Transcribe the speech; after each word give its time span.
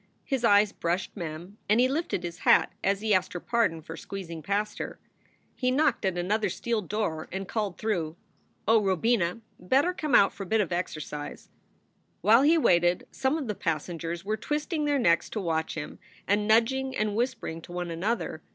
His 0.23 0.43
eyes 0.43 0.71
brushed 0.71 1.15
Mem 1.15 1.59
and 1.69 1.79
he 1.79 1.87
lifted 1.87 2.23
his 2.23 2.39
hat 2.39 2.71
as 2.83 3.01
he 3.01 3.13
asked 3.13 3.33
her 3.33 3.39
pardon 3.39 3.83
for 3.83 3.95
squeezing 3.95 4.41
past 4.41 4.79
her. 4.79 4.97
He 5.53 5.69
knocked 5.69 6.05
at 6.05 6.17
another 6.17 6.49
steel 6.49 6.81
door 6.81 7.27
and 7.31 7.47
called 7.47 7.77
through, 7.77 8.15
"Oh, 8.67 8.81
Robina, 8.83 9.41
better 9.59 9.93
come 9.93 10.15
out 10.15 10.33
for 10.33 10.41
a 10.41 10.45
bit 10.47 10.59
of 10.59 10.71
exercise." 10.71 11.49
While 12.21 12.41
he 12.41 12.57
waited, 12.57 13.05
some 13.11 13.37
of 13.37 13.45
the 13.47 13.53
passengers 13.53 14.25
were 14.25 14.37
twisting 14.37 14.85
their 14.85 14.97
necks 14.97 15.29
to 15.29 15.39
watch 15.39 15.75
him, 15.75 15.99
and 16.27 16.47
nudging 16.47 16.97
and 16.97 17.15
whispering 17.15 17.61
to 17.61 17.71
one 17.71 17.91
another. 17.91 18.41